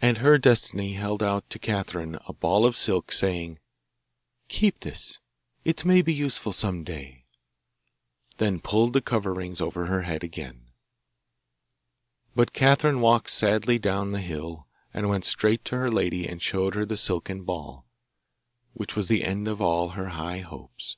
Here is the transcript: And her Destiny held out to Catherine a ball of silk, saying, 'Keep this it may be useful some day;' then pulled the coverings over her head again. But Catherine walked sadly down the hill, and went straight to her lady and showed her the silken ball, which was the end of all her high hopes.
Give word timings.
And 0.00 0.18
her 0.18 0.38
Destiny 0.38 0.92
held 0.92 1.24
out 1.24 1.50
to 1.50 1.58
Catherine 1.58 2.20
a 2.28 2.32
ball 2.32 2.64
of 2.64 2.76
silk, 2.76 3.10
saying, 3.10 3.58
'Keep 4.46 4.78
this 4.82 5.18
it 5.64 5.84
may 5.84 6.02
be 6.02 6.14
useful 6.14 6.52
some 6.52 6.84
day;' 6.84 7.24
then 8.36 8.60
pulled 8.60 8.92
the 8.92 9.00
coverings 9.00 9.60
over 9.60 9.86
her 9.86 10.02
head 10.02 10.22
again. 10.22 10.70
But 12.36 12.52
Catherine 12.52 13.00
walked 13.00 13.30
sadly 13.30 13.76
down 13.76 14.12
the 14.12 14.20
hill, 14.20 14.68
and 14.94 15.08
went 15.08 15.24
straight 15.24 15.64
to 15.64 15.76
her 15.78 15.90
lady 15.90 16.28
and 16.28 16.40
showed 16.40 16.76
her 16.76 16.86
the 16.86 16.96
silken 16.96 17.42
ball, 17.42 17.88
which 18.72 18.94
was 18.94 19.08
the 19.08 19.24
end 19.24 19.48
of 19.48 19.60
all 19.60 19.88
her 19.88 20.10
high 20.10 20.38
hopes. 20.42 20.96